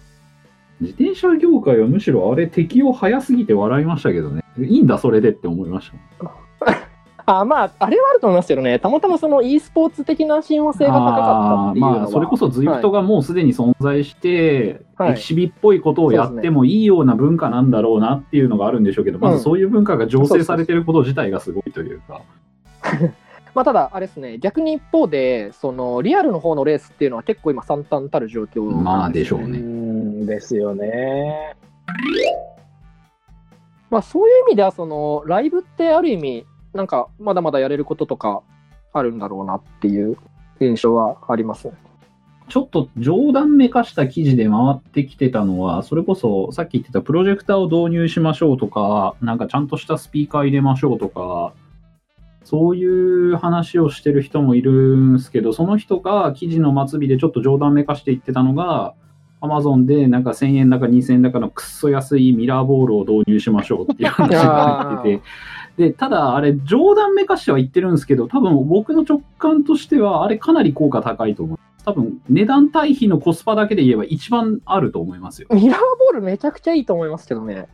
[0.79, 4.43] 自転車業界はむしろあれ適用早すぎて笑いましたけどね。
[4.59, 6.31] いいんだ、それでって思いました。
[7.29, 8.79] あまああれはあると思いますけどね。
[8.79, 15.11] たまたまその e スポーツ的な親和性が高かったっていうまあ、それこそ ZWIFT がもうすでに存在して、はい。
[15.11, 22.21] エキシビっぽいことをやってもいいような文化なんだろうなっていうのがあるんでしょうけど、まずそういう文化が醸成されてること自体がすごいというか。
[23.53, 29.57] まあ、ただ、あれですね、逆に一方で、そのリアルの方のレースっていうのは結構今、惨憺たる状況なんですよまあでしょううね。
[29.57, 31.55] んですよね。
[33.89, 36.45] まあ、そういう意味では、そのライブってある意味、
[36.77, 38.43] なんかまだまだやれることとか
[38.93, 40.15] あるんだろうなっていう
[40.61, 41.69] 印象はあります。
[42.49, 51.53] ちょっと冗談めかした記事で回ってきてたのは、それこそさっき言ってたプロジェクターを導入しましょうとか、なんかちゃんとしたスピーカー入れましょうとか、
[52.43, 58.93] そういう話をしてる人もいるんですけど、その人が記事の末尾でちょっと冗談めかして言ってたのが、
[59.41, 65.23] アマゾンでなんか1000円だか2000円だかのくっそ安いミラーボールを導入しましょうっていう話が入ってて、
[65.77, 71.59] で、ただあれ冗談めかしては言ってるんですけど、多分僕の直感としてはあれかなり効果高いと思う。
[71.85, 75.47] 多分値段対比のコスパだけで言えば一番あると思いますよ。
[75.51, 77.67] ミラーボールめちゃくちゃいいと思いますけどね。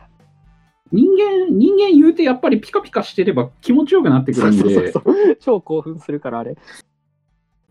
[0.92, 6.56] 人間、人間言うてやっぱりピカピカしてれば気持ちよくなってくるんで、そうそうそう超興奮するから、あれ。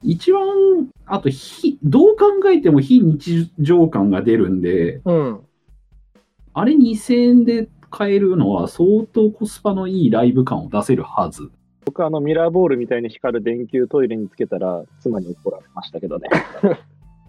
[0.02, 0.44] 一番、
[1.06, 5.40] あと非、どう考えても非日常感が出るんで、うん。
[6.54, 11.52] あれ2000円で買えるのは相当コスパのいいライブ感を出せるはず。
[11.86, 16.28] 僕あのミラーボールみたいに光る電球トイレにつけたら妻に怒られましたけどね。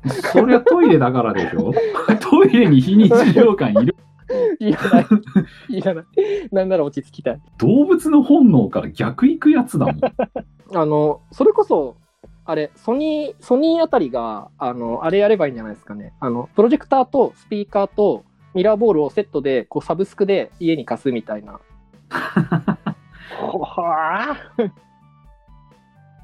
[0.32, 1.74] それはトイレだからでしょ
[2.22, 3.94] トイレに非日常感いる。
[4.58, 5.06] いらない。
[5.68, 6.04] いらない。
[6.50, 7.40] なんなら落ち着きたい。
[7.58, 9.98] 動物の本能から逆行くやつだもん。
[10.74, 11.96] あの、それこそ、
[12.46, 16.14] あれ、ソニー、ソニーあたりが、あの、あれやればいいんじゃないですかね。
[16.20, 18.24] あの、プロジェクターとスピーカーと
[18.55, 21.61] ミラーボールをセットで、こう、サブスクで家に貸すみたいな。
[22.09, 24.36] は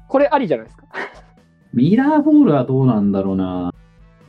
[0.07, 0.85] これありじゃないですか。
[1.73, 3.73] ミラーボールはどうなんだろうな。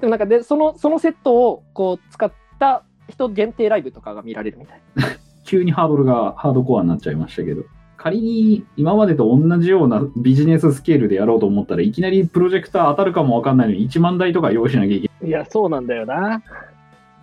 [0.01, 4.81] でもなんかで、その、そのセットを、こう、使った人限定ライブとかが見られるみたい
[5.45, 7.63] 急にハードルがハードコアになっちゃいましたけど。
[7.97, 15.29] 仮に今までと同じようなビジネススケールでやろうと思ったらいきなりプロジェクター当たるかもわかんないのに1万台とか用意しなきゃいけない。
[15.29, 16.43] いや、そうなんだよな。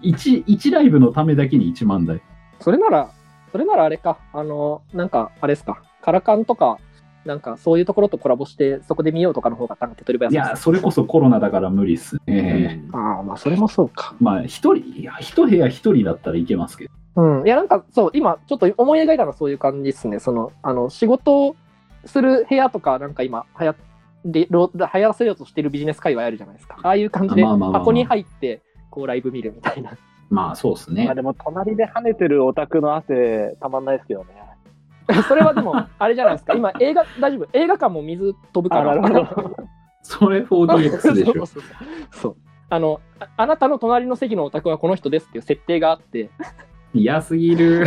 [0.01, 2.21] 1, 1ライブのためだけに1万台。
[2.59, 3.11] それなら、
[3.51, 6.77] それならあれか、あの、なんか、あれですか、カラカンとか、
[7.25, 12.81] なんかそういうところとコラボして、そこで見ようとかの方がなんか手取り早いや、それこそコロナだから無理っすね。
[12.93, 14.15] ああ、まあそれもそうか。
[14.19, 16.91] まあ、一人、いや、一部屋一人だったらいけますけど。
[17.21, 17.45] うん。
[17.45, 20.19] いや、なんかそう、今、ちょっと思い描いたのはそういう感じですね。
[20.19, 21.55] その、あの、仕事
[22.05, 23.75] する部屋とか、なんか今、はや
[24.25, 26.77] でろ流行らせようとしてるビジネス界隈あるじゃないですか。
[26.83, 29.91] ああいう感じで、箱に入って、こう、ライブ見るみたいな。
[30.29, 31.15] まあ、そうですねまあ。
[31.15, 34.35] でも隣で跳ねてるオタクの汗たまんないですけどね。
[35.27, 36.53] それはでも、あれじゃないですか。
[36.53, 37.47] 今、映画、大丈夫？
[37.53, 39.01] 映画館も水飛ぶかあ、ら。
[39.01, 39.55] なるほど。
[40.03, 41.33] それ 4DX でしょ。
[41.33, 41.63] そうそうそう
[42.11, 42.35] そう
[42.71, 46.29] あのああなたの隣の席のお宅はこの人ですっていう設定があって
[46.93, 47.83] 嫌すぎる。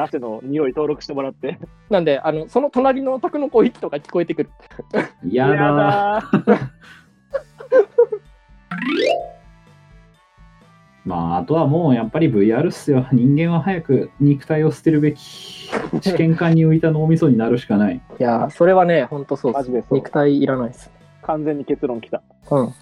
[0.00, 1.58] 汗の匂い登録してもらって。
[1.90, 4.50] なんであのその隣のお宅の声息とか聞こえてくる
[5.24, 6.22] 嫌だ。
[11.08, 11.14] だ。
[11.14, 13.06] まあ、あとはもうやっぱり VR っすよ。
[13.12, 15.18] 人間は早く肉体を捨てるべき。
[16.00, 18.00] 試験管に浮いた脳みそになるしかない。
[18.18, 20.90] いやーそれはねほんとそうですマジでそう肉体いらないです
[21.22, 22.22] 完全に結論きた。
[22.50, 22.68] うん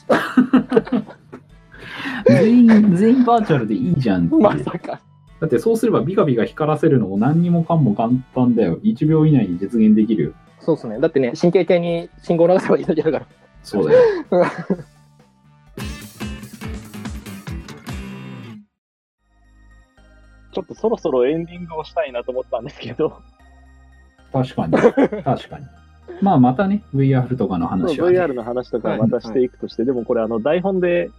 [2.27, 5.01] 全員、全員バーチャルでいいじゃんって まさか
[5.41, 8.79] だってそうすればビカビカ光らせるのも何にもかんも簡単だよ。
[8.83, 10.33] 1秒以内に実現できるよ。
[10.61, 13.27] そうですねだってね神経系に信号流せばいいだけだから
[13.62, 14.01] そうだよ。
[20.57, 23.21] ちょっとそろそろエンディングをしたいなと思ったんですけど、
[24.33, 24.73] 確かに。
[25.23, 25.67] 確かに。
[26.23, 28.19] まあまたね、VR とかの話は、ね。
[28.19, 31.11] VR の話とかはまたしていくとして、でもこれあの台本で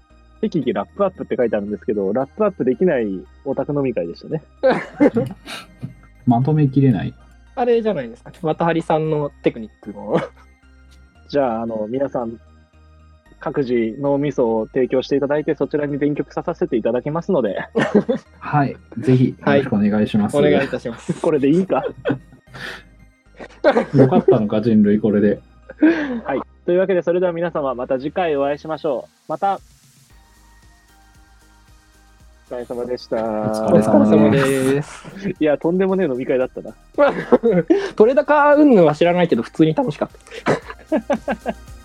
[0.41, 3.05] 適宜ラップアップって書いてあるんですけど、ラップアップできない
[3.45, 4.41] オタク飲み会でしたね。
[6.25, 7.13] まとめきれない。
[7.55, 10.17] あれじゃないですか渡張さんのテクニックの
[11.29, 12.39] じゃあ、あの、皆さん、
[13.39, 17.57] 各自脳みそを提供していただいて、そちらに電極ささせていただきますので、
[18.39, 18.75] はい。
[18.97, 20.37] ぜひ、よろしくお願いします。
[20.37, 21.13] お願いいたします。
[21.21, 21.83] これでいいか。
[23.95, 25.39] よかったのか、人類、これで。
[26.65, 29.11] というわけで、それでは皆様、また次回お会いしましょう。
[29.29, 29.59] また。
[32.49, 33.17] お疲れ様でした。
[33.17, 33.19] お
[33.53, 35.29] 疲おれ様ですです。
[35.39, 36.73] いや、とんでもねえ飲み会だったな。
[37.95, 40.09] 取れ高云々は知らないけど、普通に楽しかっ
[41.51, 41.76] た。